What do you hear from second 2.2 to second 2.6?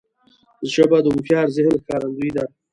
ده